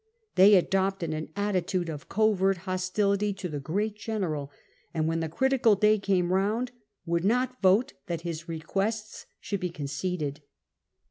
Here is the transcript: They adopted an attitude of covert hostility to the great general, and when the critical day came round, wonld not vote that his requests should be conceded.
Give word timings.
They 0.33 0.55
adopted 0.55 1.13
an 1.13 1.29
attitude 1.35 1.87
of 1.87 2.09
covert 2.09 2.57
hostility 2.65 3.33
to 3.33 3.47
the 3.47 3.59
great 3.59 3.95
general, 3.95 4.49
and 4.95 5.07
when 5.07 5.19
the 5.19 5.29
critical 5.29 5.75
day 5.75 5.99
came 5.99 6.33
round, 6.33 6.71
wonld 7.07 7.23
not 7.23 7.61
vote 7.61 7.93
that 8.07 8.21
his 8.21 8.49
requests 8.49 9.27
should 9.39 9.59
be 9.59 9.69
conceded. 9.69 10.41